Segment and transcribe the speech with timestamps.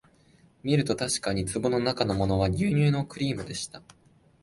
[0.63, 3.83] みるとたしかに壺のなかのものは牛乳のクリームでした